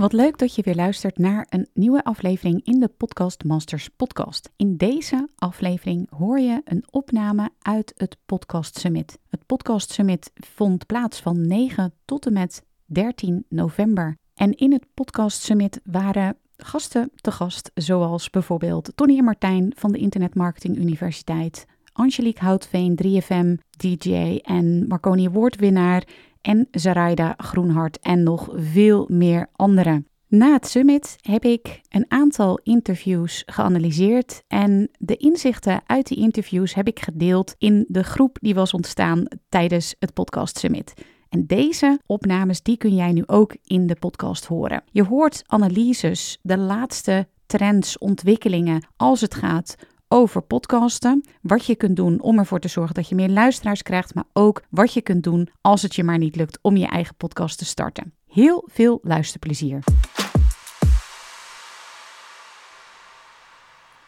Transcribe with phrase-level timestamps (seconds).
[0.00, 4.50] Wat leuk dat je weer luistert naar een nieuwe aflevering in de Podcast Masters podcast.
[4.56, 9.18] In deze aflevering hoor je een opname uit het Podcast Summit.
[9.28, 14.16] Het Podcast Summit vond plaats van 9 tot en met 13 november.
[14.34, 19.92] En in het Podcast Summit waren gasten te gast, zoals bijvoorbeeld Tony en Martijn van
[19.92, 26.04] de Internet Marketing Universiteit, Angelique Houtveen, 3FM, DJ en Marconi Award-winnaar
[26.42, 30.06] en Zaraida Groenhart en nog veel meer anderen.
[30.28, 36.74] Na het summit heb ik een aantal interviews geanalyseerd en de inzichten uit die interviews
[36.74, 40.92] heb ik gedeeld in de groep die was ontstaan tijdens het podcast summit.
[41.28, 44.82] En deze opnames die kun jij nu ook in de podcast horen.
[44.90, 49.76] Je hoort analyses, de laatste trends, ontwikkelingen als het gaat
[50.12, 51.24] over podcasten.
[51.42, 54.62] Wat je kunt doen om ervoor te zorgen dat je meer luisteraars krijgt, maar ook
[54.70, 57.64] wat je kunt doen als het je maar niet lukt om je eigen podcast te
[57.64, 58.12] starten.
[58.28, 59.84] Heel veel luisterplezier.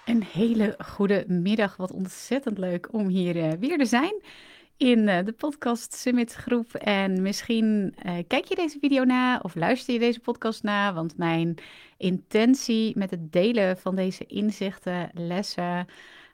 [0.05, 1.77] Een hele goede middag.
[1.77, 4.23] Wat ontzettend leuk om hier uh, weer te zijn
[4.83, 6.75] in uh, de podcast Summit groep.
[6.75, 10.94] En misschien uh, kijk je deze video na of luister je deze podcast na.
[10.94, 11.55] Want mijn
[11.97, 15.86] intentie met het delen van deze inzichten, lessen,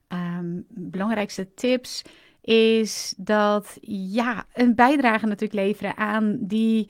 [0.09, 2.03] um, belangrijkste tips
[2.41, 6.89] is dat ja, een bijdrage natuurlijk leveren aan die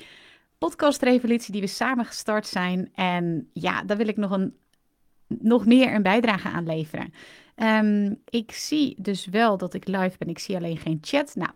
[0.58, 2.90] podcastrevolutie die we samen gestart zijn.
[2.94, 4.56] En ja, daar wil ik nog, een,
[5.26, 7.12] nog meer een bijdrage aan leveren.
[7.62, 10.28] Um, ik zie dus wel dat ik live ben.
[10.28, 11.34] Ik zie alleen geen chat.
[11.34, 11.50] Nou,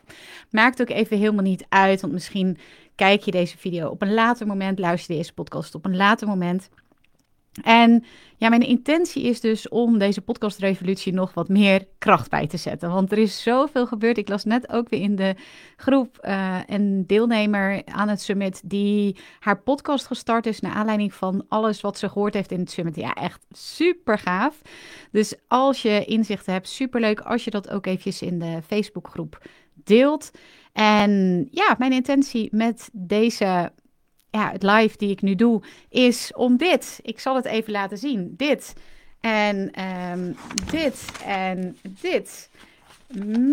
[0.50, 2.00] maakt ook even helemaal niet uit.
[2.00, 2.58] Want misschien
[2.94, 4.78] kijk je deze video op een later moment.
[4.78, 6.68] Luister je deze podcast op een later moment.
[7.62, 8.04] En
[8.36, 12.90] ja, mijn intentie is dus om deze podcastrevolutie nog wat meer kracht bij te zetten.
[12.90, 14.18] Want er is zoveel gebeurd.
[14.18, 15.34] Ik las net ook weer in de
[15.76, 21.44] groep uh, een deelnemer aan het summit die haar podcast gestart is naar aanleiding van
[21.48, 22.96] alles wat ze gehoord heeft in het summit.
[22.96, 24.60] Ja, echt super gaaf.
[25.10, 29.42] Dus als je inzichten hebt, super leuk als je dat ook eventjes in de Facebookgroep
[29.74, 30.30] deelt.
[30.72, 33.72] En ja, mijn intentie met deze
[34.32, 37.00] ja, het live die ik nu doe, is om dit.
[37.02, 38.34] Ik zal het even laten zien.
[38.36, 38.74] Dit
[39.20, 39.82] en
[40.12, 40.36] um,
[40.70, 42.50] dit en dit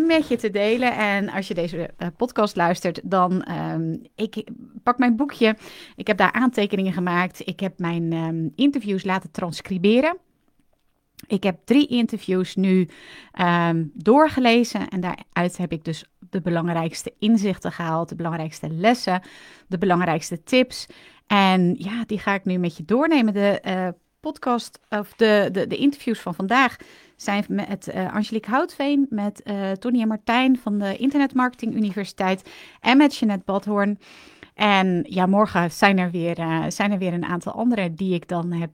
[0.07, 0.95] met je te delen.
[0.97, 4.43] En als je deze uh, podcast luistert, dan um, ik
[4.83, 5.55] pak mijn boekje.
[5.95, 7.47] Ik heb daar aantekeningen gemaakt.
[7.47, 10.17] Ik heb mijn um, interviews laten transcriberen.
[11.27, 12.89] Ik heb drie interviews nu
[13.93, 19.21] doorgelezen en daaruit heb ik dus de belangrijkste inzichten gehaald, de belangrijkste lessen,
[19.67, 20.87] de belangrijkste tips.
[21.27, 23.33] En ja, die ga ik nu met je doornemen.
[23.33, 23.87] De uh,
[24.19, 26.75] podcast of de, de, de, interviews van vandaag
[27.15, 32.49] zijn met uh, Angelique Houtveen, met uh, Tony en Martijn van de Internet Marketing Universiteit
[32.79, 33.99] en met Jeanette Badhoorn.
[34.53, 36.35] En ja, morgen zijn er weer,
[36.67, 38.71] zijn er weer een aantal andere die ik dan heb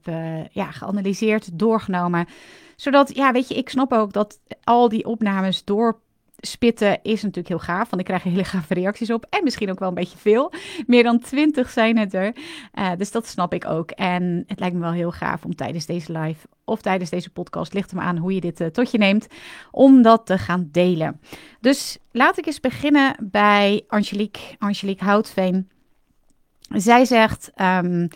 [0.52, 2.26] ja, geanalyseerd, doorgenomen.
[2.76, 5.64] Zodat, ja, weet je, ik snap ook dat al die opnames
[6.36, 7.90] doorspitten is natuurlijk heel gaaf.
[7.90, 9.26] Want ik krijg hele gave reacties op.
[9.30, 10.52] En misschien ook wel een beetje veel.
[10.86, 12.36] Meer dan twintig zijn het er.
[12.74, 13.90] Uh, dus dat snap ik ook.
[13.90, 17.72] En het lijkt me wel heel gaaf om tijdens deze live of tijdens deze podcast,
[17.72, 19.26] ligt er aan hoe je dit tot je neemt,
[19.70, 21.20] om dat te gaan delen.
[21.60, 25.70] Dus laat ik eens beginnen bij Angelique, Angelique Houtveen.
[26.68, 28.08] Zij zegt, um,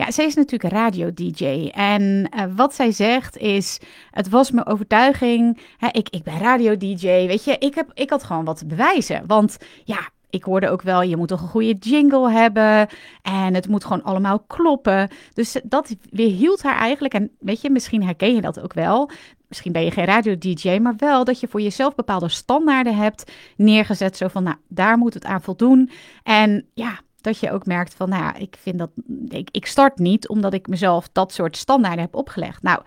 [0.00, 1.68] ja, zij is natuurlijk radio-dj.
[1.72, 2.02] En
[2.36, 3.80] uh, wat zij zegt is,
[4.10, 8.24] het was mijn overtuiging, hè, ik, ik ben radio-dj, weet je, ik, heb, ik had
[8.24, 9.26] gewoon wat te bewijzen.
[9.26, 12.88] Want ja, ik hoorde ook wel, je moet toch een goede jingle hebben
[13.22, 15.08] en het moet gewoon allemaal kloppen.
[15.32, 19.10] Dus dat weerhield haar eigenlijk, en weet je, misschien herken je dat ook wel.
[19.48, 24.16] Misschien ben je geen radio-dj, maar wel dat je voor jezelf bepaalde standaarden hebt neergezet.
[24.16, 25.90] Zo van, nou, daar moet het aan voldoen.
[26.22, 28.90] En ja, dat je ook merkt van, nou ja, ik vind dat,
[29.28, 32.62] ik, ik start niet omdat ik mezelf dat soort standaarden heb opgelegd.
[32.62, 32.80] Nou,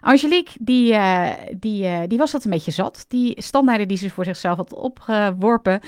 [0.00, 4.10] Angelique, die, uh, die, uh, die was dat een beetje zat, die standaarden die ze
[4.10, 5.80] voor zichzelf had opgeworpen.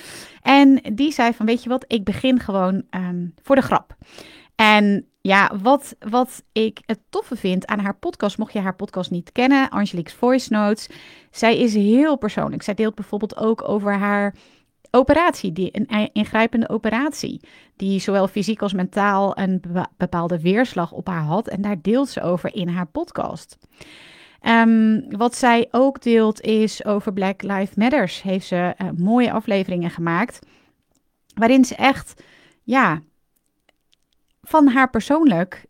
[0.43, 3.97] En die zei van, weet je wat, ik begin gewoon um, voor de grap.
[4.55, 9.11] En ja, wat, wat ik het toffe vind aan haar podcast, mocht je haar podcast
[9.11, 10.89] niet kennen, Angelique's Voice Notes,
[11.31, 12.62] zij is heel persoonlijk.
[12.62, 14.35] Zij deelt bijvoorbeeld ook over haar
[14.90, 17.40] operatie, die, een ingrijpende operatie,
[17.76, 19.62] die zowel fysiek als mentaal een
[19.96, 21.49] bepaalde weerslag op haar had.
[21.49, 23.56] En daar deelt ze over in haar podcast.
[24.43, 28.23] Um, wat zij ook deelt is over Black Lives Matters.
[28.23, 30.38] Heeft ze uh, mooie afleveringen gemaakt.
[31.34, 32.23] Waarin ze echt,
[32.62, 33.02] ja,
[34.43, 35.67] van haar persoonlijk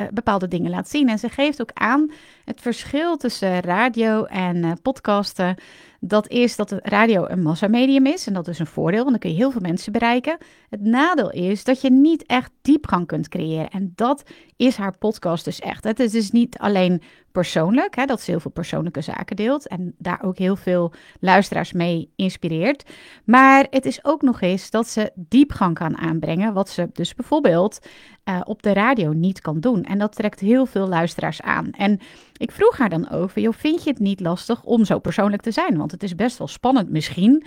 [0.00, 1.08] uh, bepaalde dingen laat zien.
[1.08, 2.10] En ze geeft ook aan
[2.44, 5.56] het verschil tussen radio en uh, podcasten
[6.00, 9.30] dat is dat radio een massamedium is en dat is een voordeel, want dan kun
[9.30, 10.38] je heel veel mensen bereiken.
[10.70, 14.22] Het nadeel is dat je niet echt diepgang kunt creëren en dat
[14.56, 15.84] is haar podcast dus echt.
[15.84, 17.02] Het is dus niet alleen
[17.32, 21.72] persoonlijk, hè, dat ze heel veel persoonlijke zaken deelt en daar ook heel veel luisteraars
[21.72, 22.90] mee inspireert.
[23.24, 27.78] Maar het is ook nog eens dat ze diepgang kan aanbrengen, wat ze dus bijvoorbeeld
[28.24, 29.84] uh, op de radio niet kan doen.
[29.84, 31.70] En dat trekt heel veel luisteraars aan.
[31.70, 32.00] En
[32.40, 35.50] ik vroeg haar dan over, joh, vind je het niet lastig om zo persoonlijk te
[35.50, 35.76] zijn?
[35.76, 37.44] Want het is best wel spannend misschien.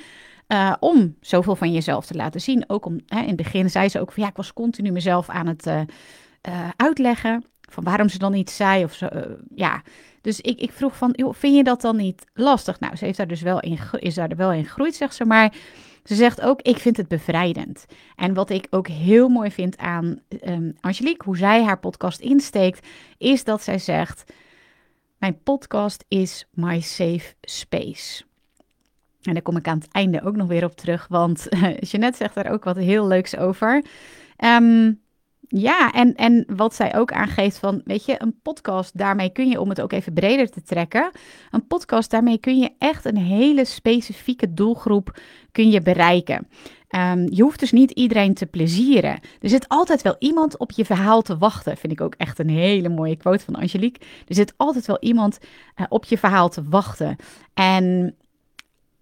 [0.47, 2.63] Uh, om zoveel van jezelf te laten zien.
[2.67, 5.29] Ook om, hè, in het begin zei ze ook van ja, ik was continu mezelf
[5.29, 5.81] aan het uh,
[6.49, 7.45] uh, uitleggen.
[7.69, 9.07] Van waarom ze dan iets zei of zo.
[9.55, 9.81] ja,
[10.21, 12.79] dus ik, ik vroeg van, joh, vind je dat dan niet lastig?
[12.79, 15.25] Nou, ze heeft daar dus wel in, is daar wel in gegroeid, zegt ze.
[15.25, 15.53] Maar
[16.03, 17.85] ze zegt ook, ik vind het bevrijdend.
[18.15, 22.87] En wat ik ook heel mooi vind aan um, Angelique, hoe zij haar podcast insteekt,
[23.17, 24.23] is dat zij zegt,
[25.23, 28.23] mijn podcast is my safe space.
[29.21, 31.47] En daar kom ik aan het einde ook nog weer op terug, want
[31.89, 33.85] Jeanette zegt daar ook wat heel leuks over.
[34.45, 35.01] Um,
[35.47, 39.59] ja, en, en wat zij ook aangeeft van, weet je, een podcast, daarmee kun je,
[39.59, 41.11] om het ook even breder te trekken,
[41.51, 45.19] een podcast, daarmee kun je echt een hele specifieke doelgroep
[45.51, 46.47] kun je bereiken.
[46.95, 49.19] Um, je hoeft dus niet iedereen te plezieren.
[49.39, 51.77] Er zit altijd wel iemand op je verhaal te wachten.
[51.77, 54.05] Vind ik ook echt een hele mooie quote van Angelique.
[54.27, 55.39] Er zit altijd wel iemand
[55.75, 57.15] uh, op je verhaal te wachten.
[57.53, 58.15] En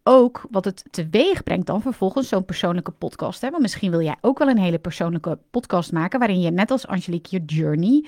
[0.04, 3.42] ook wat het teweeg brengt dan vervolgens zo'n persoonlijke podcast.
[3.42, 3.50] Hè?
[3.50, 6.88] Want misschien wil jij ook wel een hele persoonlijke podcast maken, waarin je net als
[6.88, 8.06] Angelique je journey,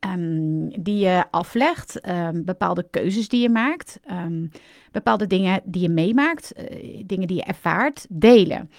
[0.00, 4.00] um, die je aflegt, um, bepaalde keuzes die je maakt,
[4.92, 8.70] bepaalde dingen die je meemaakt, uh, dingen die je ervaart, delen.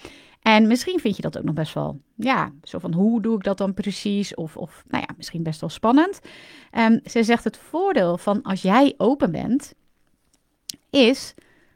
[0.44, 3.44] En misschien vind je dat ook nog best wel, ja, zo van hoe doe ik
[3.44, 4.34] dat dan precies?
[4.34, 6.20] Of, of nou ja, misschien best wel spannend.
[7.04, 9.74] ze zegt het voordeel van als jij open bent,
[10.90, 11.34] is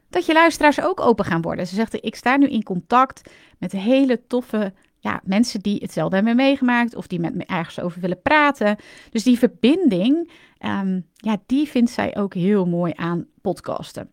[0.09, 1.67] dat je luisteraars ook open gaan worden.
[1.67, 6.35] Ze zegt, ik sta nu in contact met hele toffe ja, mensen die hetzelfde hebben
[6.35, 8.77] meegemaakt of die met me ergens over willen praten.
[9.09, 14.11] Dus die verbinding, um, ja, die vindt zij ook heel mooi aan podcasten.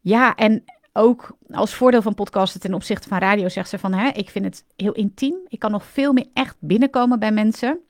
[0.00, 0.64] Ja, en
[0.96, 4.44] ook als voordeel van podcasten ten opzichte van radio zegt ze van, hè, ik vind
[4.44, 5.36] het heel intiem.
[5.48, 7.80] Ik kan nog veel meer echt binnenkomen bij mensen.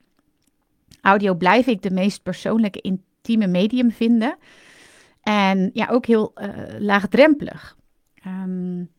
[1.01, 4.37] Audio blijf ik de meest persoonlijke, intieme medium vinden.
[5.21, 6.49] En ja, ook heel uh,
[6.79, 7.77] laagdrempelig.
[8.27, 8.89] Um,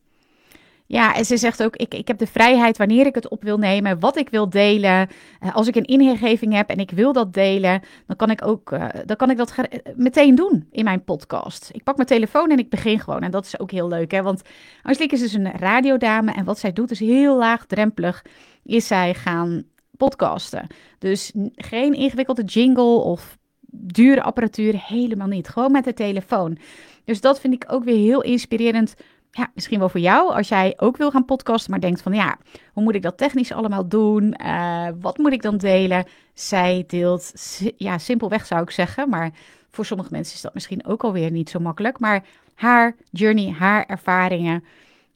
[0.90, 3.58] ja, en ze zegt ook: ik, ik heb de vrijheid wanneer ik het op wil
[3.58, 5.08] nemen, wat ik wil delen.
[5.44, 8.70] Uh, als ik een ingeving heb en ik wil dat delen, dan kan ik, ook,
[8.70, 9.54] uh, dan kan ik dat
[9.96, 11.70] meteen doen in mijn podcast.
[11.72, 13.22] Ik pak mijn telefoon en ik begin gewoon.
[13.22, 14.22] En dat is ook heel leuk, hè?
[14.22, 14.42] want
[14.82, 18.24] Angelique is dus een radiodame en wat zij doet is heel laagdrempelig.
[18.64, 19.64] Is zij gaan
[19.96, 20.66] podcasten.
[20.98, 23.38] Dus geen ingewikkelde jingle of
[23.70, 25.48] dure apparatuur helemaal niet.
[25.48, 26.58] Gewoon met de telefoon.
[27.04, 28.94] Dus dat vind ik ook weer heel inspirerend.
[29.30, 32.38] Ja, misschien wel voor jou als jij ook wil gaan podcasten, maar denkt van ja,
[32.72, 34.34] hoe moet ik dat technisch allemaal doen?
[34.42, 36.06] Uh, wat moet ik dan delen?
[36.34, 37.32] Zij deelt,
[37.76, 39.30] ja, simpelweg zou ik zeggen, maar
[39.70, 41.98] voor sommige mensen is dat misschien ook alweer niet zo makkelijk.
[41.98, 42.24] Maar
[42.54, 44.64] haar journey, haar ervaringen,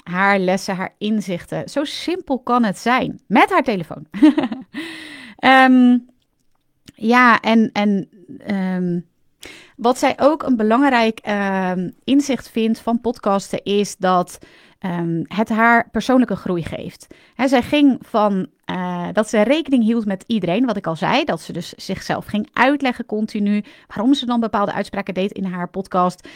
[0.04, 1.68] haar lessen, haar inzichten.
[1.68, 4.06] Zo simpel kan het zijn met haar telefoon.
[5.44, 6.06] um,
[7.02, 8.08] Ja, en, en
[8.50, 9.06] um,
[9.76, 14.38] wat zij ook een belangrijk um, inzicht vindt van podcasten is dat
[14.80, 17.06] um, het haar persoonlijke groei geeft.
[17.34, 21.24] He, zij ging van uh, dat ze rekening hield met iedereen, wat ik al zei,
[21.24, 25.68] dat ze dus zichzelf ging uitleggen continu waarom ze dan bepaalde uitspraken deed in haar
[25.68, 26.28] podcast.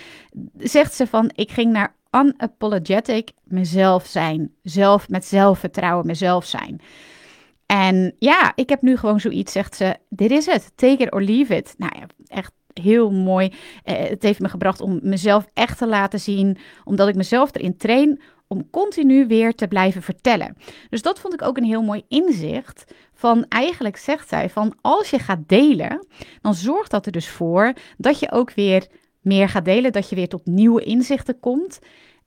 [0.58, 6.80] Zegt ze van: Ik ging naar unapologetic mezelf zijn, zelf met zelfvertrouwen mezelf zijn.
[7.66, 11.22] En ja, ik heb nu gewoon zoiets, zegt ze, dit is het, take it or
[11.22, 11.74] leave it.
[11.78, 12.52] Nou ja, echt
[12.82, 13.52] heel mooi.
[13.84, 17.76] Eh, het heeft me gebracht om mezelf echt te laten zien, omdat ik mezelf erin
[17.76, 20.56] train om continu weer te blijven vertellen.
[20.88, 22.84] Dus dat vond ik ook een heel mooi inzicht.
[23.12, 26.06] Van eigenlijk zegt zij van als je gaat delen,
[26.40, 28.86] dan zorgt dat er dus voor dat je ook weer
[29.20, 31.78] meer gaat delen, dat je weer tot nieuwe inzichten komt.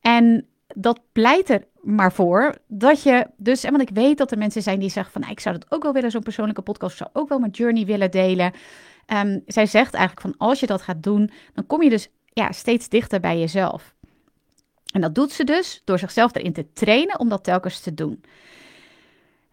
[0.02, 4.38] En dat pleit er maar voor dat je dus, en want ik weet dat er
[4.38, 6.92] mensen zijn die zeggen van, nou, ik zou dat ook wel willen, zo'n persoonlijke podcast,
[6.92, 8.52] ik zou ook wel mijn journey willen delen.
[9.14, 12.52] Um, zij zegt eigenlijk van, als je dat gaat doen, dan kom je dus ja,
[12.52, 13.96] steeds dichter bij jezelf.
[14.94, 18.24] En dat doet ze dus door zichzelf erin te trainen om dat telkens te doen.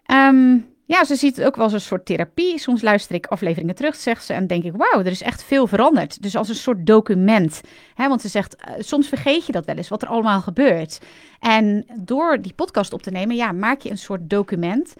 [0.04, 2.58] Ehm, ja, ze ziet het ook wel als een soort therapie.
[2.58, 5.66] Soms luister ik afleveringen terug, zegt ze, en denk ik, wauw, er is echt veel
[5.66, 6.22] veranderd.
[6.22, 7.60] Dus als een soort document.
[7.94, 11.00] Hè, want ze zegt, uh, soms vergeet je dat wel eens, wat er allemaal gebeurt.
[11.40, 14.94] En door die podcast op te nemen, ja, maak je een soort document.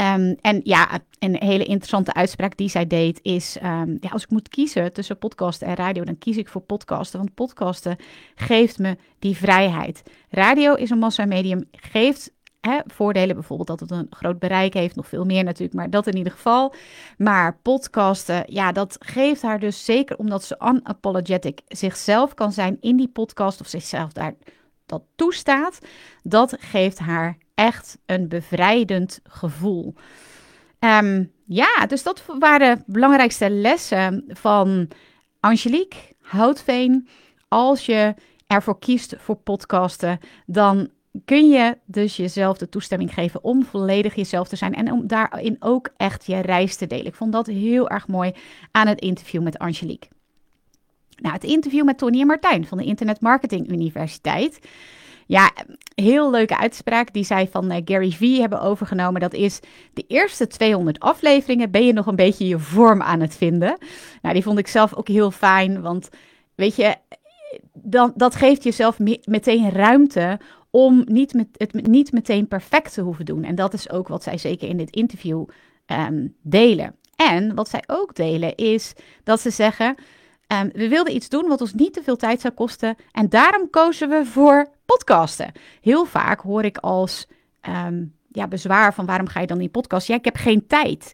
[0.00, 4.30] Um, en ja, een hele interessante uitspraak die zij deed is: um, ja, als ik
[4.30, 7.18] moet kiezen tussen podcasten en radio, dan kies ik voor podcasten.
[7.18, 7.96] Want podcasten
[8.34, 10.02] geeft me die vrijheid.
[10.30, 12.32] Radio is een massamedium, geeft
[12.86, 16.16] voordelen, bijvoorbeeld dat het een groot bereik heeft, nog veel meer natuurlijk, maar dat in
[16.16, 16.74] ieder geval.
[17.16, 22.96] Maar podcasten, ja, dat geeft haar dus zeker omdat ze unapologetic zichzelf kan zijn in
[22.96, 24.34] die podcast of zichzelf daar
[24.88, 25.78] dat toestaat,
[26.22, 29.94] dat geeft haar echt een bevrijdend gevoel.
[30.80, 34.88] Um, ja, dus dat waren de belangrijkste lessen van
[35.40, 37.08] Angelique Houtveen.
[37.48, 38.14] Als je
[38.46, 40.90] ervoor kiest voor podcasten, dan
[41.24, 45.56] kun je dus jezelf de toestemming geven om volledig jezelf te zijn en om daarin
[45.58, 47.06] ook echt je reis te delen.
[47.06, 48.32] Ik vond dat heel erg mooi
[48.70, 50.08] aan het interview met Angelique.
[51.20, 54.58] Nou, het interview met Tony en Martijn van de Internet Marketing Universiteit.
[55.26, 55.52] Ja,
[55.94, 59.20] heel leuke uitspraak die zij van uh, Gary Vee hebben overgenomen.
[59.20, 59.60] Dat is
[59.92, 63.78] de eerste 200 afleveringen ben je nog een beetje je vorm aan het vinden.
[64.22, 66.08] Nou, die vond ik zelf ook heel fijn, want
[66.54, 66.96] weet je,
[67.72, 73.00] dan, dat geeft jezelf me meteen ruimte om niet met, het niet meteen perfect te
[73.00, 73.44] hoeven doen.
[73.44, 75.44] En dat is ook wat zij zeker in dit interview
[75.86, 76.94] um, delen.
[77.16, 78.92] En wat zij ook delen is
[79.24, 79.94] dat ze zeggen:
[80.52, 82.96] um, we wilden iets doen wat ons niet te veel tijd zou kosten.
[83.12, 85.52] En daarom kozen we voor podcasten.
[85.80, 87.26] Heel vaak hoor ik als
[87.68, 90.06] um, ja, bezwaar van waarom ga je dan in podcast?
[90.06, 91.12] Ja, ik heb geen tijd.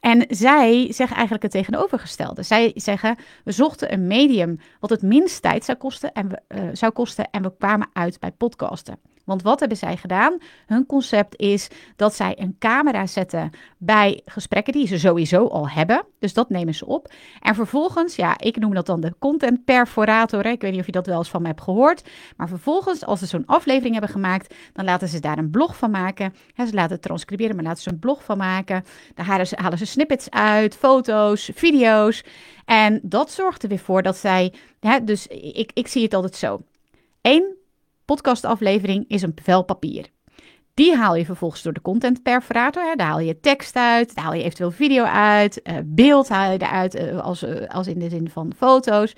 [0.00, 2.42] En zij zeggen eigenlijk het tegenovergestelde.
[2.42, 6.68] Zij zeggen, we zochten een medium wat het minst tijd zou kosten en we, uh,
[6.72, 8.98] zou kosten en we kwamen uit bij podcasten.
[9.24, 10.38] Want wat hebben zij gedaan?
[10.66, 16.04] Hun concept is dat zij een camera zetten bij gesprekken die ze sowieso al hebben.
[16.18, 17.12] Dus dat nemen ze op.
[17.40, 20.46] En vervolgens, ja, ik noem dat dan de content perforator.
[20.46, 22.08] Ik weet niet of je dat wel eens van me hebt gehoord.
[22.36, 25.90] Maar vervolgens, als ze zo'n aflevering hebben gemaakt, dan laten ze daar een blog van
[25.90, 26.34] maken.
[26.56, 28.84] ze laten transcriberen, maar laten ze een blog van maken.
[29.46, 32.24] Ze, halen ze snippets uit, foto's, video's.
[32.64, 36.36] En dat zorgt er weer voor dat zij, hè, dus ik, ik zie het altijd
[36.36, 36.60] zo.
[37.22, 37.56] Eén
[38.04, 40.06] podcastaflevering is een vel papier.
[40.74, 42.96] Die haal je vervolgens door de content perforator.
[42.96, 46.62] Daar haal je tekst uit, daar haal je eventueel video uit, uh, beeld haal je
[46.62, 49.14] eruit, uh, als, uh, als in de zin van foto's.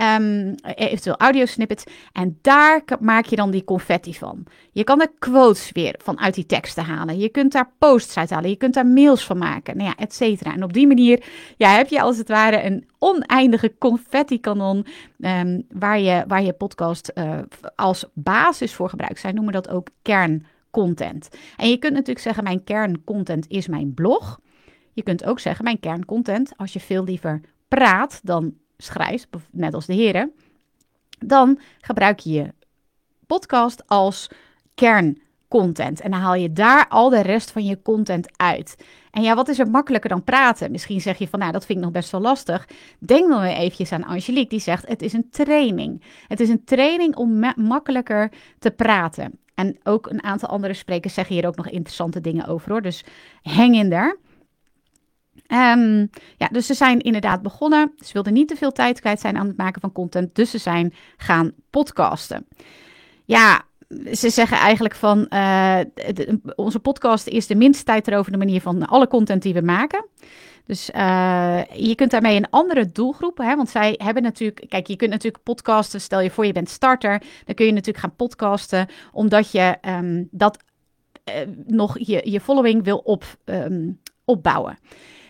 [0.00, 1.84] Um, eventueel audiosnippets.
[2.12, 4.46] En daar maak je dan die confetti van.
[4.70, 7.18] Je kan er quotes weer vanuit die teksten halen.
[7.18, 8.50] Je kunt daar posts uit halen.
[8.50, 9.76] Je kunt daar mails van maken.
[9.76, 10.54] Nou ja, et cetera.
[10.54, 11.24] En op die manier
[11.56, 14.86] heb je als het ware een oneindige confetti-kanon.
[15.18, 17.38] Um, waar, je, waar je podcast uh,
[17.74, 19.20] als basis voor gebruikt.
[19.20, 21.28] Zij noemen dat ook kerncontent.
[21.56, 24.40] En je kunt natuurlijk zeggen: mijn kerncontent is mijn blog.
[24.92, 29.86] Je kunt ook zeggen: mijn kerncontent, als je veel liever praat dan schrijft, net als
[29.86, 30.32] de heren,
[31.18, 32.54] dan gebruik je je
[33.26, 34.30] podcast als
[34.74, 36.00] kerncontent.
[36.00, 38.76] En dan haal je daar al de rest van je content uit.
[39.10, 40.70] En ja, wat is er makkelijker dan praten?
[40.70, 42.68] Misschien zeg je van, nou, dat vind ik nog best wel lastig.
[42.98, 46.02] Denk dan weer eventjes aan Angelique, die zegt, het is een training.
[46.28, 49.38] Het is een training om makkelijker te praten.
[49.54, 52.82] En ook een aantal andere sprekers zeggen hier ook nog interessante dingen over, hoor.
[52.82, 53.04] Dus
[53.42, 54.16] hang in daar.
[55.48, 57.92] Um, ja, dus ze zijn inderdaad begonnen.
[57.96, 60.34] Ze wilden niet te veel tijd kwijt zijn aan het maken van content.
[60.34, 62.46] Dus ze zijn gaan podcasten.
[63.24, 63.62] Ja,
[64.12, 68.86] ze zeggen eigenlijk van de, onze podcast is de minste tijd erover de manier van
[68.86, 70.06] alle content die we maken.
[70.66, 74.96] Dus uh, je kunt daarmee een andere doelgroep, hè, want zij hebben natuurlijk, kijk, je
[74.96, 76.00] kunt natuurlijk podcasten.
[76.00, 80.28] Stel je voor je bent starter, dan kun je natuurlijk gaan podcasten, omdat je um,
[80.30, 80.58] dat
[81.28, 81.34] uh,
[81.66, 84.78] nog je, je following wil op, um, opbouwen.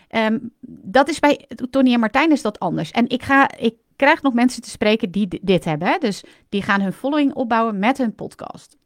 [0.09, 2.91] Um, dat is bij Tony en Martijn is dat anders.
[2.91, 5.87] En ik, ga, ik krijg nog mensen te spreken die dit hebben.
[5.87, 5.97] Hè?
[5.97, 8.77] Dus die gaan hun following opbouwen met hun podcast.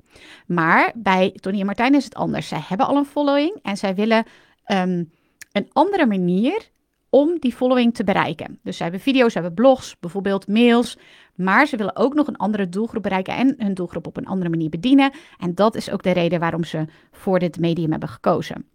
[0.46, 2.48] Maar bij Tony en Martijn is het anders.
[2.48, 4.25] Zij hebben al een following en zij willen
[4.72, 5.12] um,
[5.51, 6.70] een andere manier
[7.10, 8.60] om die following te bereiken.
[8.63, 10.98] Dus zij hebben video's, ze hebben blogs, bijvoorbeeld mails.
[11.36, 14.50] Maar ze willen ook nog een andere doelgroep bereiken en hun doelgroep op een andere
[14.50, 15.12] manier bedienen.
[15.40, 18.66] En dat is ook de reden waarom ze voor dit medium hebben gekozen.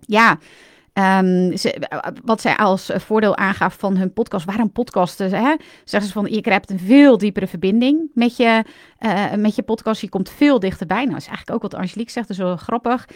[0.00, 0.38] Ja,
[0.94, 1.88] Um, ze,
[2.24, 5.30] wat zij als voordeel aangaf van hun podcast, waarom podcasten?
[5.30, 5.54] Hè?
[5.84, 8.64] Zeggen ze van, je krijgt een veel diepere verbinding met je,
[9.00, 10.00] uh, met je podcast.
[10.00, 10.98] Je komt veel dichterbij.
[10.98, 13.08] Nou, dat is eigenlijk ook wat Angelique zegt, is wel grappig.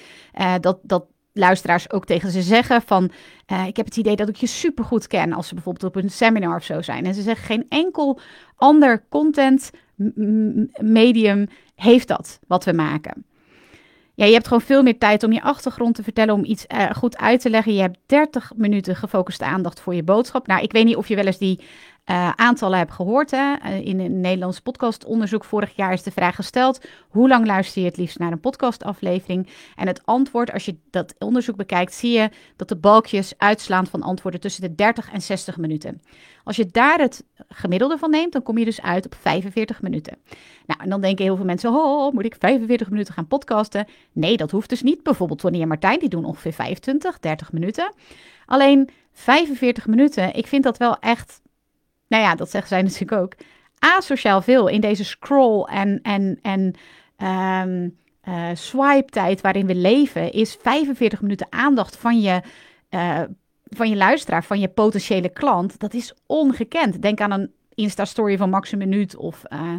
[0.61, 3.11] Dat, dat luisteraars ook tegen ze zeggen van...
[3.66, 6.56] Ik heb het idee dat ik je supergoed ken als ze bijvoorbeeld op een seminar
[6.56, 7.04] of zo zijn.
[7.04, 8.21] En ze zeggen geen enkel
[8.56, 9.71] ander content
[10.80, 13.25] medium heeft dat, wat we maken.
[14.17, 16.91] Ja, je hebt gewoon veel meer tijd om je achtergrond te vertellen, om iets uh,
[16.91, 17.75] goed uit te leggen.
[17.75, 20.47] Je hebt 30 minuten gefocuste aandacht voor je boodschap.
[20.47, 21.61] Nou, ik weet niet of je wel eens die
[22.11, 23.31] uh, aantallen hebt gehoord.
[23.31, 23.55] Hè?
[23.65, 27.89] Uh, in een Nederlands podcastonderzoek vorig jaar is de vraag gesteld: hoe lang luister je
[27.89, 29.49] het liefst naar een podcastaflevering?
[29.77, 34.03] En het antwoord, als je dat onderzoek bekijkt, zie je dat de balkjes uitslaan van
[34.03, 36.03] antwoorden tussen de 30 en 60 minuten.
[36.45, 40.17] Als je daar het gemiddelde van neemt, dan kom je dus uit op 45 minuten.
[40.67, 43.87] Nou, en dan denken heel veel mensen: oh, moet ik 45 minuten gaan podcasten?
[44.13, 45.03] Nee, dat hoeft dus niet.
[45.03, 47.95] Bijvoorbeeld Tony en Martijn, die doen ongeveer 25, 30 minuten.
[48.47, 51.41] Alleen 45 minuten, ik vind dat wel echt
[52.09, 53.35] nou ja, dat zeggen zij natuurlijk ook,
[53.79, 56.75] asociaal veel in deze scroll en, en, en
[57.27, 57.97] um,
[58.29, 62.41] uh, swipe-tijd waarin we leven, is 45 minuten aandacht van je,
[62.91, 63.23] uh,
[63.65, 65.79] van je luisteraar, van je potentiële klant.
[65.79, 67.03] Dat is ongekend.
[67.03, 69.75] Denk aan een Insta-story van max een minuut of uh,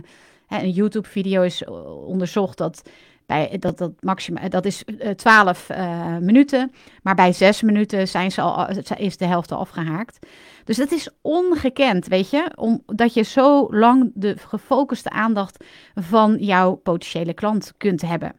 [0.47, 1.65] een YouTube-video is
[2.05, 2.89] onderzocht dat
[3.27, 4.83] bij, dat, dat, maxima, dat is
[5.15, 6.71] 12 uh, uh, minuten.
[7.03, 8.67] Maar bij 6 minuten zijn ze al,
[8.97, 10.19] is de helft al afgehaakt.
[10.63, 12.51] Dus dat is ongekend, weet je.
[12.55, 15.63] Omdat je zo lang de gefocuste aandacht
[15.95, 18.35] van jouw potentiële klant kunt hebben.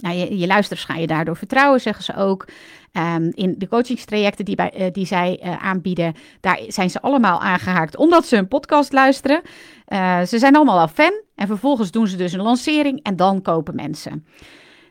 [0.00, 2.46] Nou, je, je luisteraars ga je daardoor vertrouwen, zeggen ze ook.
[2.92, 7.40] Um, in de coachingstrajecten die, bij, uh, die zij uh, aanbieden, daar zijn ze allemaal
[7.40, 9.40] aangehaakt omdat ze een podcast luisteren.
[9.88, 13.42] Uh, ze zijn allemaal al fan en vervolgens doen ze dus een lancering en dan
[13.42, 14.26] kopen mensen.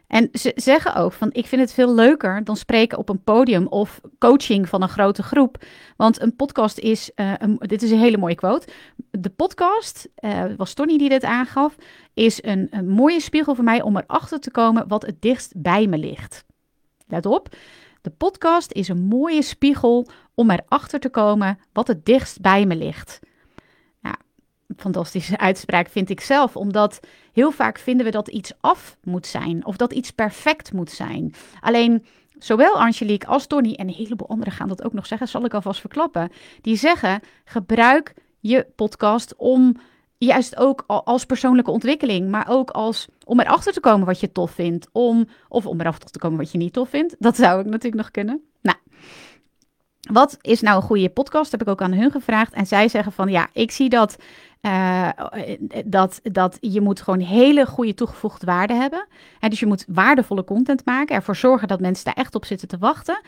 [0.09, 3.67] En ze zeggen ook van ik vind het veel leuker dan spreken op een podium
[3.67, 5.63] of coaching van een grote groep.
[5.97, 8.67] Want een podcast is, uh, een, dit is een hele mooie quote.
[9.11, 11.75] De podcast, uh, was Tony die dit aangaf,
[12.13, 15.87] is een, een mooie spiegel voor mij om erachter te komen wat het dichtst bij
[15.87, 16.45] me ligt.
[17.07, 17.55] Let op,
[18.01, 22.75] de podcast is een mooie spiegel om erachter te komen wat het dichtst bij me
[22.75, 23.19] ligt
[24.77, 26.99] fantastische uitspraak vind ik zelf, omdat
[27.33, 31.33] heel vaak vinden we dat iets af moet zijn of dat iets perfect moet zijn.
[31.59, 32.05] Alleen
[32.37, 35.53] zowel Angelique als Tony en een heleboel anderen gaan dat ook nog zeggen, zal ik
[35.53, 36.31] alvast verklappen.
[36.61, 39.75] Die zeggen: gebruik je podcast om
[40.17, 44.51] juist ook als persoonlijke ontwikkeling, maar ook als om erachter te komen wat je tof
[44.51, 47.15] vindt, om of om erachter te komen wat je niet tof vindt.
[47.19, 48.43] Dat zou ik natuurlijk nog kunnen.
[48.61, 48.77] Nou,
[50.11, 51.51] wat is nou een goede podcast?
[51.51, 52.53] Heb ik ook aan hun gevraagd.
[52.53, 54.17] En zij zeggen van ja, ik zie dat
[54.61, 55.09] uh,
[55.85, 59.07] dat, dat je moet gewoon hele goede toegevoegde waarde hebben.
[59.39, 61.15] En dus je moet waardevolle content maken.
[61.15, 63.21] Ervoor zorgen dat mensen daar echt op zitten te wachten.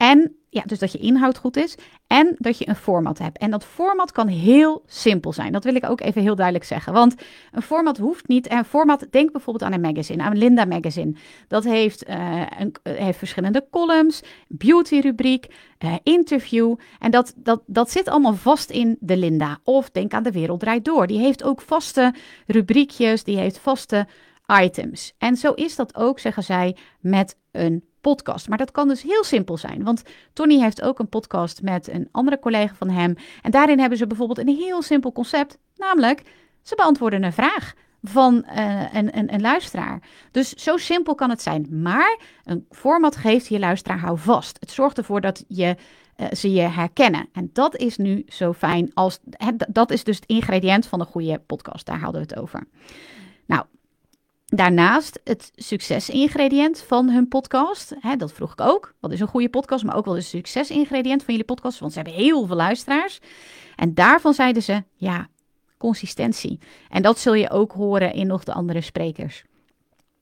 [0.00, 1.76] En ja, dus dat je inhoud goed is.
[2.06, 3.38] En dat je een format hebt.
[3.38, 5.52] En dat format kan heel simpel zijn.
[5.52, 6.92] Dat wil ik ook even heel duidelijk zeggen.
[6.92, 7.14] Want
[7.52, 8.50] een format hoeft niet.
[8.50, 11.14] Een format, denk bijvoorbeeld aan een magazine, aan Linda Magazine.
[11.48, 15.46] Dat heeft, uh, een, heeft verschillende columns, beauty-rubriek,
[15.78, 16.74] uh, interview.
[16.98, 19.58] En dat, dat, dat zit allemaal vast in de Linda.
[19.64, 21.06] Of denk aan de Wereld Draait Door.
[21.06, 22.14] Die heeft ook vaste
[22.46, 24.06] rubriekjes, die heeft vaste
[24.50, 25.12] items.
[25.18, 28.48] En zo is dat ook, zeggen zij, met een podcast.
[28.48, 29.84] Maar dat kan dus heel simpel zijn.
[29.84, 33.14] Want Tony heeft ook een podcast met een andere collega van hem.
[33.42, 35.58] En daarin hebben ze bijvoorbeeld een heel simpel concept.
[35.76, 36.22] Namelijk,
[36.62, 40.02] ze beantwoorden een vraag van uh, een, een, een, luisteraar.
[40.30, 41.82] Dus zo simpel kan het zijn.
[41.82, 44.56] Maar een format geeft je luisteraar hou vast.
[44.60, 45.76] Het zorgt ervoor dat je,
[46.16, 47.28] uh, ze je herkennen.
[47.32, 49.18] En dat is nu zo fijn als.
[49.68, 51.86] dat is dus het ingrediënt van een goede podcast.
[51.86, 52.66] Daar hadden we het over.
[53.46, 53.64] Nou,
[54.52, 57.94] Daarnaast het succesingrediënt van hun podcast.
[58.00, 58.94] Hè, dat vroeg ik ook.
[59.00, 59.84] Wat is een goede podcast?
[59.84, 61.78] Maar ook wel een succesingrediënt van jullie podcast.
[61.78, 63.20] Want ze hebben heel veel luisteraars.
[63.76, 65.28] En daarvan zeiden ze, ja,
[65.78, 66.58] consistentie.
[66.88, 69.44] En dat zul je ook horen in nog de andere sprekers.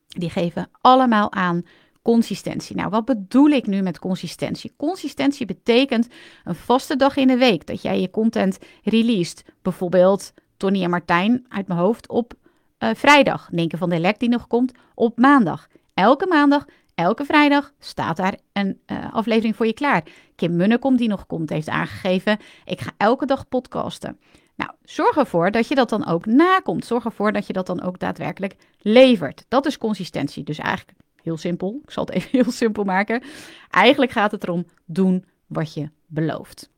[0.09, 1.63] Die geven allemaal aan
[2.03, 2.77] consistentie.
[2.77, 4.73] Nou, wat bedoel ik nu met consistentie?
[4.77, 6.09] Consistentie betekent
[6.45, 9.45] een vaste dag in de week dat jij je content released.
[9.63, 12.35] Bijvoorbeeld Tony en Martijn uit mijn hoofd op
[12.79, 13.49] uh, vrijdag.
[13.53, 15.69] Denke van de lek die nog komt op maandag.
[15.95, 16.65] Elke maandag,
[16.95, 20.03] elke vrijdag staat daar een uh, aflevering voor je klaar.
[20.37, 24.19] Kim Munnekom die nog komt heeft aangegeven, ik ga elke dag podcasten.
[24.59, 26.85] Nou, zorg ervoor dat je dat dan ook nakomt.
[26.85, 29.45] Zorg ervoor dat je dat dan ook daadwerkelijk levert.
[29.49, 30.45] Dat is consistentie.
[30.45, 31.81] Dus eigenlijk heel simpel.
[31.83, 33.23] Ik zal het even heel simpel maken.
[33.71, 36.71] Eigenlijk gaat het erom doen wat je belooft.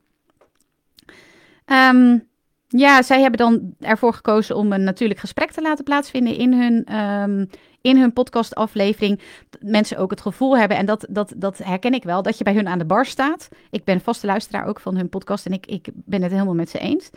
[1.67, 2.29] Um,
[2.79, 6.97] ja, zij hebben dan ervoor gekozen om een natuurlijk gesprek te laten plaatsvinden in hun,
[6.97, 9.21] um, in hun podcastaflevering.
[9.61, 12.55] Mensen ook het gevoel hebben, en dat, dat, dat herken ik wel, dat je bij
[12.55, 13.49] hun aan de bar staat.
[13.71, 16.71] Ik ben vaste luisteraar ook van hun podcast en ik, ik ben het helemaal met
[16.71, 17.11] ze eens.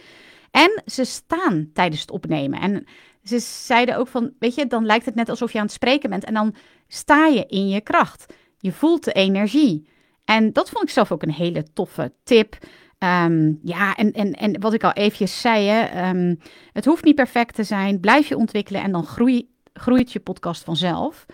[0.52, 2.60] En ze staan tijdens het opnemen.
[2.60, 2.86] En
[3.24, 6.10] ze zeiden ook van, weet je, dan lijkt het net alsof je aan het spreken
[6.10, 6.24] bent.
[6.24, 6.56] En dan
[6.88, 8.34] sta je in je kracht.
[8.58, 9.88] Je voelt de energie.
[10.26, 12.58] En dat vond ik zelf ook een hele toffe tip.
[13.04, 16.36] Ehm, ja, en, en, en wat ik al eventjes zei, hè, ehm,
[16.74, 18.00] het hoeft niet perfect te zijn.
[18.00, 21.26] Blijf je ontwikkelen en dan groei, groeit je podcast vanzelf.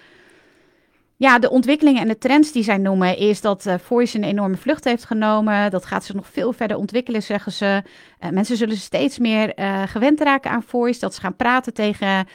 [1.16, 4.58] Ja, de ontwikkelingen en de trends die zij noemen, is dat uh, Voice een enorme
[4.58, 5.72] vlucht heeft genomen.
[5.72, 7.84] Dat gaat zich nog veel verder ontwikkelen, zeggen ze.
[8.20, 11.00] Uh, mensen zullen steeds meer uh, gewend raken aan Voice.
[11.00, 12.28] Dat ze gaan praten tegen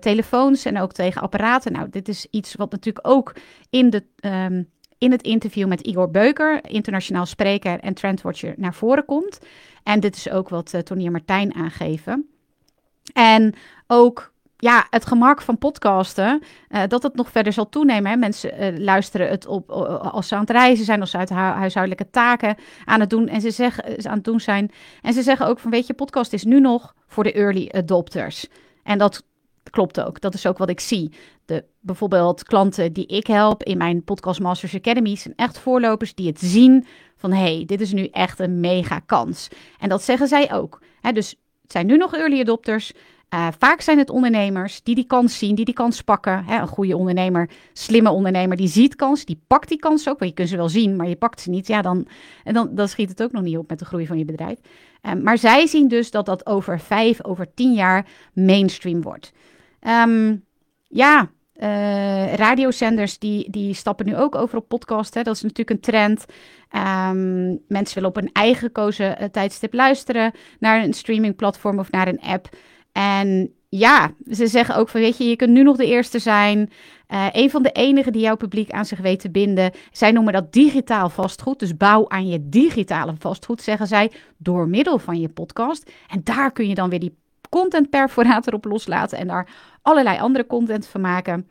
[0.00, 1.72] telefoons en ook tegen apparaten.
[1.72, 3.34] Nou, dit is iets wat natuurlijk ook
[3.70, 9.04] in, de, um, in het interview met Igor Beuker, internationaal spreker en trendwatcher, naar voren
[9.04, 9.38] komt.
[9.82, 12.28] En dit is ook wat en Martijn aangeven.
[13.12, 13.54] En
[13.86, 18.18] ook ja, het gemak van podcasten, uh, dat het nog verder zal toenemen.
[18.18, 21.34] Mensen uh, luisteren het op als ze aan het reizen zijn, als ze uit hu
[21.34, 24.70] huishoudelijke taken aan het doen en ze zeggen aan het doen zijn.
[25.02, 28.46] En ze zeggen ook van, weet je, podcast is nu nog voor de early adopters.
[28.82, 29.24] En dat
[29.70, 30.20] klopt ook.
[30.20, 31.12] Dat is ook wat ik zie.
[31.44, 36.26] De bijvoorbeeld klanten die ik help in mijn Podcast Masters Academy zijn echt voorlopers die
[36.26, 39.48] het zien van, hey, dit is nu echt een mega kans.
[39.78, 40.82] En dat zeggen zij ook.
[41.12, 41.30] Dus
[41.62, 42.92] het zijn nu nog early adopters.
[43.34, 46.44] Uh, vaak zijn het ondernemers die die kans zien, die die kans pakken.
[46.48, 50.18] Een goede ondernemer, slimme ondernemer, die ziet kans, die pakt die kans ook.
[50.18, 51.66] Want je kunt ze wel zien, maar je pakt ze niet.
[51.66, 52.06] Ja, dan,
[52.44, 54.58] en dan, dan schiet het ook nog niet op met de groei van je bedrijf.
[55.02, 59.32] Uh, maar zij zien dus dat dat over vijf, over tien jaar mainstream wordt.
[59.88, 60.44] Um,
[60.88, 65.14] ja, uh, radiozenders die, die stappen nu ook over op podcast.
[65.14, 65.22] Hè.
[65.22, 66.24] Dat is natuurlijk een trend.
[67.10, 72.20] Um, mensen willen op een eigen gekozen tijdstip luisteren naar een streamingplatform of naar een
[72.20, 72.48] app.
[72.92, 76.70] En ja, ze zeggen ook van, weet je, je kunt nu nog de eerste zijn.
[77.08, 79.70] Uh, een van de enigen die jouw publiek aan zich weet te binden.
[79.90, 81.58] Zij noemen dat digitaal vastgoed.
[81.58, 85.90] Dus bouw aan je digitale vastgoed, zeggen zij, door middel van je podcast.
[86.08, 87.16] En daar kun je dan weer die
[87.48, 89.48] content perforator op loslaten en daar
[89.82, 91.48] allerlei andere content van maken.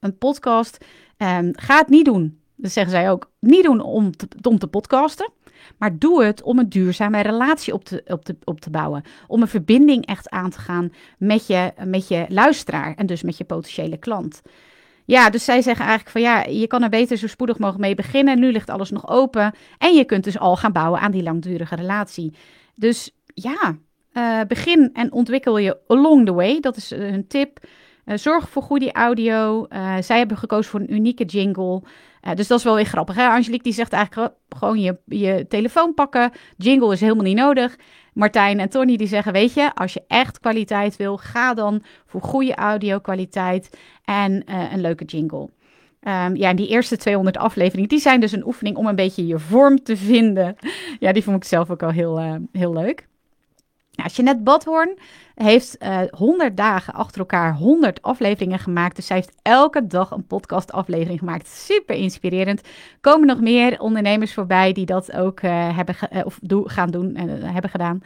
[0.00, 0.84] Een podcast
[1.16, 2.40] um, ga het niet doen.
[2.56, 3.30] Dat zeggen zij ook.
[3.38, 4.28] Niet doen om te,
[4.58, 5.30] te podcasten.
[5.78, 9.02] Maar doe het om een duurzame relatie op te, op, te, op te bouwen.
[9.26, 13.36] Om een verbinding echt aan te gaan met je, met je luisteraar en dus met
[13.36, 14.42] je potentiële klant.
[15.04, 17.94] Ja, dus zij zeggen eigenlijk van ja, je kan er beter zo spoedig mogelijk mee
[17.94, 18.38] beginnen.
[18.38, 19.54] Nu ligt alles nog open.
[19.78, 22.34] En je kunt dus al gaan bouwen aan die langdurige relatie.
[22.74, 23.76] Dus ja,
[24.12, 26.60] uh, begin en ontwikkel je along the way.
[26.60, 27.58] Dat is een tip.
[28.04, 29.66] Uh, zorg voor goede audio.
[30.00, 31.82] Zij hebben gekozen voor een unieke jingle.
[32.34, 33.14] Dus dat is wel weer grappig.
[33.14, 33.26] Hè?
[33.26, 36.32] Angelique die zegt eigenlijk gewoon je, je telefoon pakken.
[36.56, 37.76] Jingle is helemaal niet nodig.
[38.12, 42.22] Martijn en Tony die zeggen, weet je, als je echt kwaliteit wil, ga dan voor
[42.22, 45.48] goede audio kwaliteit en een leuke jingle.
[46.08, 49.26] Um, ja, en die eerste 200 afleveringen, die zijn dus een oefening om een beetje
[49.26, 50.56] je vorm te vinden.
[51.00, 53.06] Ja, die vond ik zelf ook al heel, heel leuk.
[54.02, 54.98] Nou, Jeanette Badhoorn
[55.34, 58.96] heeft uh, eh, 100 dagen achter elkaar 100 afleveringen gemaakt.
[58.96, 61.48] Dus zij heeft elke dag een podcastaflevering gemaakt.
[61.48, 62.60] Super inspirerend.
[63.00, 67.42] Komen nog meer ondernemers voorbij die dat ook uh, hebben uh, of gaan doen en
[67.42, 68.02] hebben gedaan.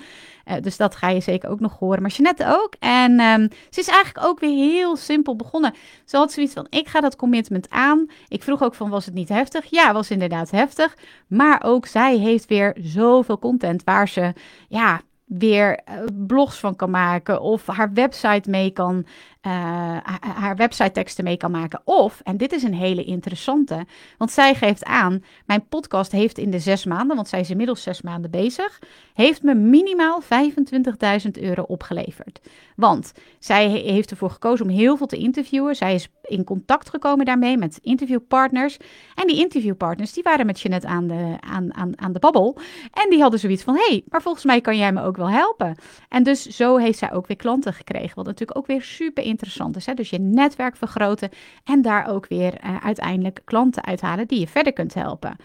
[0.60, 2.02] dus dat ga je zeker ook nog horen.
[2.02, 2.74] Maar Jeanette ook.
[2.78, 5.74] En um, ze is eigenlijk ook weer heel simpel begonnen.
[6.04, 8.10] Ze had zoiets van: ik ga dat commitment aan.
[8.28, 9.64] Ik vroeg ook van: was het niet heftig?
[9.70, 10.96] Ja, was inderdaad heftig.
[11.26, 14.32] Maar ook zij heeft weer zoveel content waar ze
[14.68, 19.06] ja weer uh, blogs van kan maken of haar website mee kan
[19.46, 21.80] uh, haar website teksten mee kan maken.
[21.84, 23.86] Of, en dit is een hele interessante,
[24.18, 27.82] want zij geeft aan, mijn podcast heeft in de zes maanden, want zij is inmiddels
[27.82, 28.78] zes maanden bezig,
[29.14, 32.40] heeft me minimaal 25.000 euro opgeleverd.
[32.76, 35.76] Want zij heeft ervoor gekozen om heel veel te interviewen.
[35.76, 38.76] Zij is in contact gekomen daarmee met interviewpartners.
[39.14, 42.58] En die interviewpartners, die waren met Jeanette aan de, aan, aan, aan de babbel.
[42.92, 45.30] En die hadden zoiets van, hé, hey, maar volgens mij kan jij me ook wel
[45.30, 45.76] helpen.
[46.08, 49.35] En dus zo heeft zij ook weer klanten gekregen, wat natuurlijk ook weer super interessant
[49.36, 49.86] interessant is.
[49.86, 49.94] Hè?
[49.94, 51.30] Dus je netwerk vergroten
[51.64, 55.36] en daar ook weer uh, uiteindelijk klanten uithalen die je verder kunt helpen.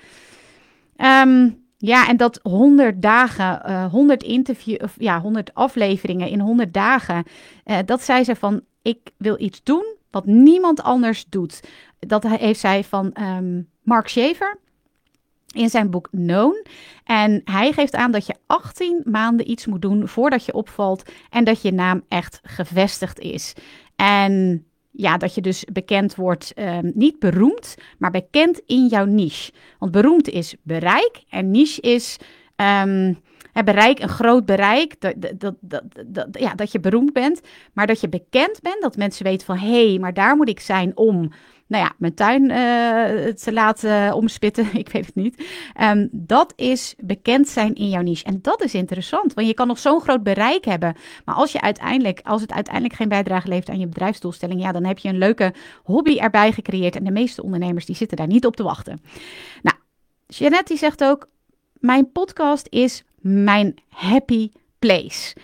[0.98, 6.74] Um, ja, en dat 100 dagen, uh, 100 interview, of ja, 100 afleveringen in 100
[6.74, 7.24] dagen.
[7.66, 11.64] Uh, dat zei ze van: ik wil iets doen wat niemand anders doet.
[12.00, 14.60] Dat heeft zij van um, Mark Shaver
[15.52, 16.66] in zijn boek Known.
[17.04, 21.44] En hij geeft aan dat je 18 maanden iets moet doen voordat je opvalt en
[21.44, 23.54] dat je naam echt gevestigd is.
[24.02, 29.52] En ja, dat je dus bekend wordt, um, niet beroemd, maar bekend in jouw niche.
[29.80, 32.18] Want beroemd is bereik en niche is
[32.56, 33.20] um,
[33.66, 37.42] bereik, een groot bereik, dat, dat, dat, dat, ja, dat je beroemd bent,
[37.74, 40.60] maar dat je bekend bent, dat mensen weten van hé, hey, maar daar moet ik
[40.60, 41.32] zijn om
[41.72, 44.68] nou ja, mijn tuin uh, te laten omspitten.
[44.84, 45.44] Ik weet het niet.
[45.82, 48.24] Um, dat is bekend zijn in jouw niche.
[48.24, 50.96] En dat is interessant, want je kan nog zo'n groot bereik hebben.
[51.26, 54.84] Maar als, je uiteindelijk, als het uiteindelijk geen bijdrage levert aan je bedrijfsdoelstelling, ja, dan
[54.84, 55.54] heb je een leuke
[55.84, 56.96] hobby erbij gecreëerd.
[56.96, 59.02] En de meeste ondernemers die zitten daar niet op te wachten.
[59.62, 59.78] Nou,
[60.28, 61.28] Jeannette die zegt ook,
[61.74, 65.36] mijn podcast is mijn happy place.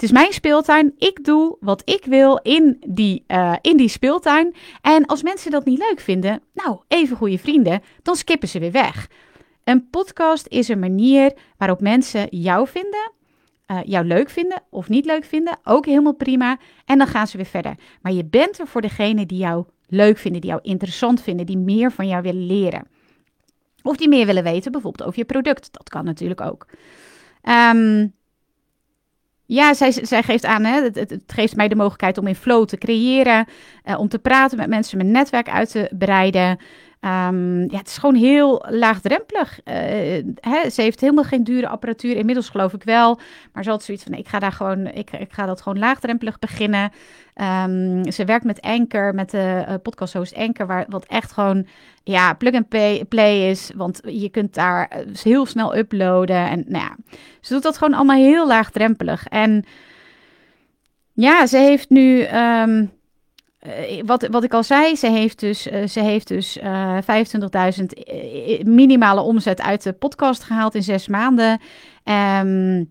[0.00, 0.94] Het is mijn speeltuin.
[0.98, 4.54] Ik doe wat ik wil in die, uh, in die speeltuin.
[4.80, 8.72] En als mensen dat niet leuk vinden, nou, even goede vrienden, dan skippen ze weer
[8.72, 9.08] weg.
[9.64, 13.12] Een podcast is een manier waarop mensen jou vinden,
[13.66, 15.58] uh, jou leuk vinden of niet leuk vinden.
[15.64, 16.58] Ook helemaal prima.
[16.84, 17.74] En dan gaan ze weer verder.
[18.02, 21.58] Maar je bent er voor degene die jou leuk vinden, die jou interessant vinden, die
[21.58, 22.86] meer van jou willen leren.
[23.82, 25.68] Of die meer willen weten, bijvoorbeeld over je product.
[25.72, 26.66] Dat kan natuurlijk ook.
[27.74, 28.18] Um,
[29.52, 32.66] ja, zij, zij geeft aan, hè, het, het, geeft mij de mogelijkheid om in flow
[32.66, 33.46] te creëren,
[33.84, 36.58] uh, om te praten met mensen, mijn netwerk uit te breiden.
[37.00, 39.60] Um, ja, het is gewoon heel laagdrempelig.
[39.64, 39.74] Uh,
[40.40, 43.20] hè, ze heeft helemaal geen dure apparatuur, inmiddels geloof ik wel.
[43.52, 46.38] Maar ze had zoiets van, ik ga, daar gewoon, ik, ik ga dat gewoon laagdrempelig
[46.38, 46.92] beginnen.
[47.64, 51.66] Um, ze werkt met Anchor, met de uh, podcast host Anchor, waar, wat echt gewoon
[52.02, 52.68] ja, plug and
[53.08, 53.70] play, is.
[53.76, 56.48] Want je kunt daar eh, heel snel uploaden.
[56.48, 56.96] En nou ja,
[57.40, 59.26] ze doet dat gewoon allemaal heel laagdrempelig.
[59.26, 59.64] En
[61.12, 62.26] ja, ze heeft nu...
[62.26, 62.98] Um,
[64.04, 66.98] wat, wat ik al zei, ze heeft dus, uh, ze heeft dus uh,
[67.80, 71.60] 25.000 minimale omzet uit de podcast gehaald in zes maanden.
[72.04, 72.90] Um,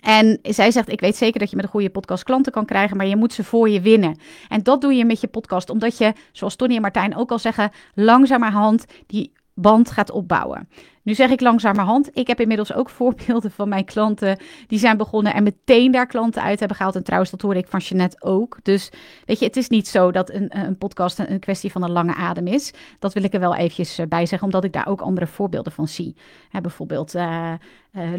[0.00, 2.96] en zij zegt: Ik weet zeker dat je met een goede podcast klanten kan krijgen,
[2.96, 4.18] maar je moet ze voor je winnen.
[4.48, 7.38] En dat doe je met je podcast, omdat je, zoals Tony en Martijn ook al
[7.38, 10.68] zeggen, langzamerhand die band gaat opbouwen.
[11.02, 12.10] Nu zeg ik langzamerhand.
[12.12, 16.42] Ik heb inmiddels ook voorbeelden van mijn klanten die zijn begonnen en meteen daar klanten
[16.42, 16.96] uit hebben gehaald.
[16.96, 18.58] En trouwens, dat hoor ik van Jeanette ook.
[18.62, 18.90] Dus
[19.24, 22.14] weet je, het is niet zo dat een, een podcast een, kwestie van een lange
[22.14, 22.72] adem is.
[22.98, 25.72] Dat wil ik er wel eventjes eh, bij zeggen, omdat ik daar ook andere voorbeelden
[25.72, 26.16] van zie.
[26.62, 27.52] Bijvoorbeeld uh,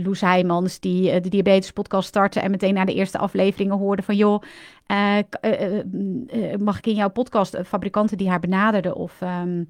[0.04, 4.16] Loes Heijmans, die de Diabetes podcast startte en meteen na de eerste afleveringen hoorde van...
[4.16, 4.42] joh,
[6.60, 9.22] mag ik in jouw podcast fabrikanten die haar benaderden of...
[9.22, 9.68] Um,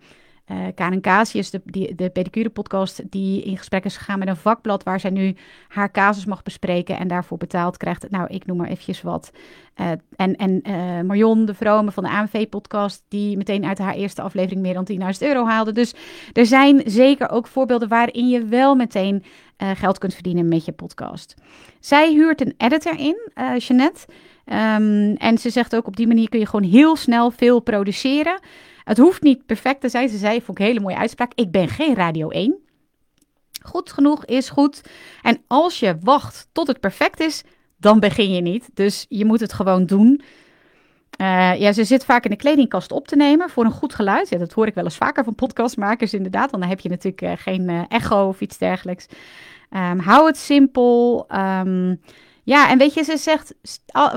[0.52, 1.62] uh, Karen Casius, de,
[1.96, 5.36] de pedicure-podcast, die in gesprek is gegaan met een vakblad waar zij nu
[5.68, 8.10] haar casus mag bespreken en daarvoor betaald krijgt.
[8.10, 9.32] Nou, ik noem maar eventjes wat.
[9.76, 14.22] Uh, en en uh, Marion de Vrome van de AMV-podcast, die meteen uit haar eerste
[14.22, 15.72] aflevering meer dan 10.000 euro haalde.
[15.72, 15.94] Dus
[16.34, 19.24] er zijn zeker ook voorbeelden waarin je wel meteen
[19.76, 21.36] geld kunt verdienen met je podcast.
[21.80, 24.06] Zij huurt een editor in, Jeannette.
[24.46, 28.40] Um, en ze zegt ook op die manier kun je gewoon heel snel veel produceren.
[28.84, 30.10] Het hoeft niet perfect te zijn.
[30.10, 31.32] Ze zei, vond ik een hele mooie uitspraak.
[31.36, 32.56] Ik ben geen Radio 1.
[33.62, 34.82] Goed genoeg is goed.
[35.22, 37.44] En als je wacht tot het perfect is,
[37.78, 38.70] dan begin je niet.
[38.74, 40.22] Dus je moet het gewoon doen.
[41.22, 44.30] Uh, ja, ze zit vaak in de kledingkast op te nemen voor een goed geluid.
[44.30, 46.52] Ja, dat hoor ik wel eens vaker van podcastmakers inderdaad.
[46.52, 49.06] Want dan heb je natuurlijk uh, geen uh, echo of iets dergelijks.
[49.70, 51.28] Um, hou het simpel.
[51.36, 52.02] Um,
[52.44, 53.54] ja, en weet je, ze zegt,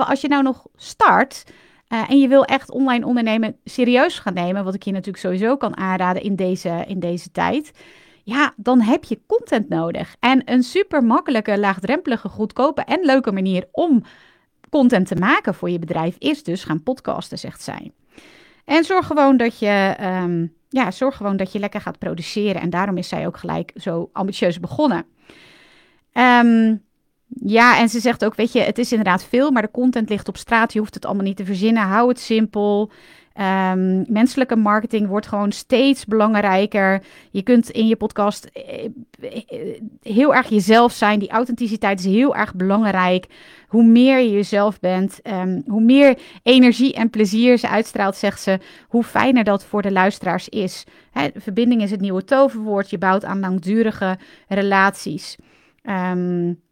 [0.06, 1.44] als je nou nog start,
[1.88, 5.56] uh, en je wil echt online ondernemen serieus gaan nemen, wat ik je natuurlijk sowieso
[5.56, 7.72] kan aanraden in deze, in deze tijd.
[8.22, 10.16] Ja, dan heb je content nodig.
[10.20, 14.02] En een super makkelijke, laagdrempelige, goedkope en leuke manier om
[14.70, 17.92] content te maken voor je bedrijf is dus gaan podcasten, zegt zij.
[18.64, 22.60] En zorg gewoon dat je, um, ja, zorg gewoon dat je lekker gaat produceren.
[22.60, 25.06] En daarom is zij ook gelijk zo ambitieus begonnen.
[26.12, 26.82] Um,
[27.28, 30.28] ja, en ze zegt ook, weet je, het is inderdaad veel, maar de content ligt
[30.28, 30.72] op straat.
[30.72, 31.82] Je hoeft het allemaal niet te verzinnen.
[31.82, 32.90] Hou het simpel.
[33.40, 37.02] Um, menselijke marketing wordt gewoon steeds belangrijker.
[37.30, 38.84] Je kunt in je podcast eh,
[39.20, 41.18] eh, heel erg jezelf zijn.
[41.18, 43.26] Die authenticiteit is heel erg belangrijk.
[43.68, 48.58] Hoe meer je jezelf bent, um, hoe meer energie en plezier ze uitstraalt, zegt ze,
[48.88, 50.84] hoe fijner dat voor de luisteraars is.
[51.34, 52.90] Verbinding is het nieuwe toverwoord.
[52.90, 55.36] Je bouwt aan langdurige relaties.
[55.82, 56.62] Um,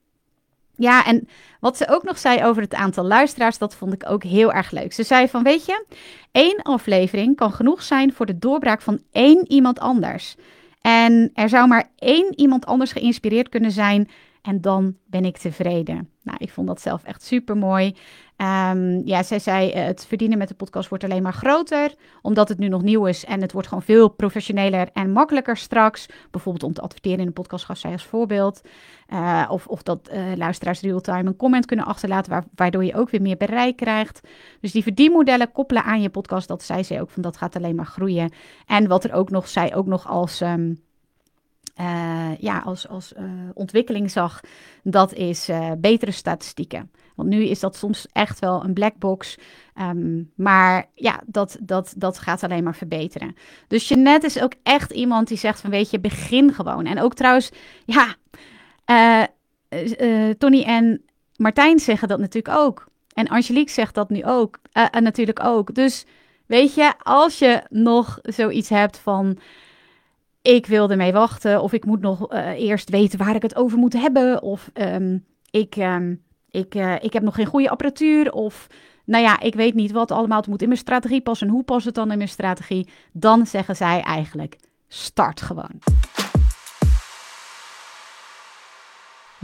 [0.82, 1.28] ja, en
[1.60, 4.70] wat ze ook nog zei over het aantal luisteraars, dat vond ik ook heel erg
[4.70, 4.92] leuk.
[4.92, 5.84] Ze zei van, weet je,
[6.32, 10.36] één aflevering kan genoeg zijn voor de doorbraak van één iemand anders.
[10.80, 14.08] En er zou maar één iemand anders geïnspireerd kunnen zijn
[14.42, 16.10] en dan ben ik tevreden.
[16.22, 17.96] Nou, ik vond dat zelf echt super mooi.
[18.42, 22.48] Um, ja, zij zei, uh, het verdienen met de podcast wordt alleen maar groter, omdat
[22.48, 26.06] het nu nog nieuw is en het wordt gewoon veel professioneler en makkelijker straks.
[26.30, 28.60] Bijvoorbeeld om te adverteren in een podcast, gaf zij als voorbeeld.
[29.08, 33.10] Uh, of, of dat uh, luisteraars real-time een comment kunnen achterlaten, waar, waardoor je ook
[33.10, 34.20] weer meer bereik krijgt.
[34.60, 37.74] Dus die verdienmodellen koppelen aan je podcast, dat zei ze ook, van dat gaat alleen
[37.74, 38.32] maar groeien.
[38.66, 40.40] En wat er ook nog, zij ook nog als...
[40.40, 43.14] Uh, ja, als, als
[43.54, 44.40] ontwikkeling zag,
[44.82, 46.90] dat is betere statistieken.
[47.28, 49.38] Nu is dat soms echt wel een black box.
[49.80, 53.36] Um, maar ja, dat, dat, dat gaat alleen maar verbeteren.
[53.68, 56.86] Dus Jeannette is ook echt iemand die zegt van weet je, begin gewoon.
[56.86, 57.50] En ook trouwens,
[57.84, 58.14] ja,
[60.38, 61.02] Tony en
[61.36, 62.86] Martijn zeggen dat natuurlijk ook.
[63.14, 64.58] En Angelique zegt dat nu ook.
[64.72, 65.74] en natuurlijk ook.
[65.74, 66.06] Dus
[66.46, 69.38] weet je, als je nog zoiets hebt van
[70.42, 73.78] ik wil ermee wachten of ik moet nog eh, eerst weten waar ik het over
[73.78, 75.18] moet hebben of ehm,
[75.50, 76.14] ik, ehm,
[76.52, 78.66] ik, uh, ik heb nog geen goede apparatuur of
[79.04, 80.38] nou ja, ik weet niet wat allemaal.
[80.38, 81.46] Het moet in mijn strategie passen.
[81.46, 84.56] En hoe past het dan in mijn strategie, dan zeggen zij eigenlijk
[84.88, 85.78] start gewoon.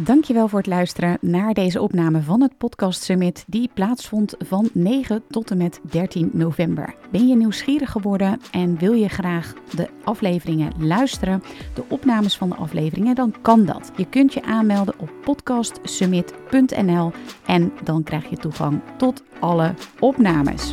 [0.01, 5.23] Dankjewel voor het luisteren naar deze opname van het Podcast Summit die plaatsvond van 9
[5.29, 6.95] tot en met 13 november.
[7.11, 11.43] Ben je nieuwsgierig geworden en wil je graag de afleveringen luisteren,
[11.75, 13.91] de opnames van de afleveringen, dan kan dat.
[13.97, 17.13] Je kunt je aanmelden op podcastsummit.nl
[17.47, 20.73] en dan krijg je toegang tot alle opnames.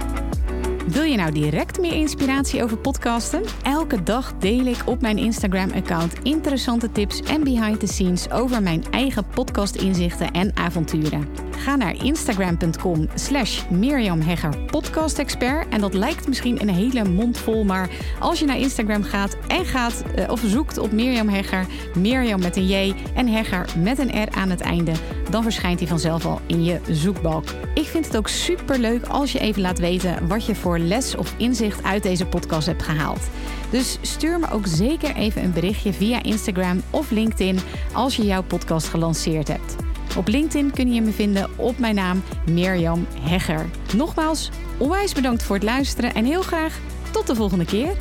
[0.87, 3.43] Wil je nou direct meer inspiratie over podcasten?
[3.63, 8.83] Elke dag deel ik op mijn Instagram-account interessante tips en behind the scenes over mijn
[8.91, 11.27] eigen podcast-inzichten en avonturen.
[11.57, 15.69] Ga naar instagram.com slash Mirjam Hegger podcastexpert.
[15.69, 17.89] En dat lijkt misschien een hele mond vol, maar
[18.19, 21.65] als je naar Instagram gaat en gaat uh, of zoekt op Mirjam Hegger,
[21.97, 24.91] Mirjam met een J en Hegger met een R aan het einde,
[25.31, 27.43] dan verschijnt hij vanzelf al in je zoekbalk.
[27.73, 31.15] Ik vind het ook super leuk als je even laat weten wat je voor les
[31.15, 33.29] of inzicht uit deze podcast hebt gehaald.
[33.69, 37.59] Dus stuur me ook zeker even een berichtje via Instagram of LinkedIn
[37.93, 39.75] als je jouw podcast gelanceerd hebt.
[40.17, 43.65] Op LinkedIn kun je me vinden op mijn naam Mirjam Hegger.
[43.95, 46.79] Nogmaals, onwijs bedankt voor het luisteren en heel graag
[47.11, 47.95] tot de volgende keer.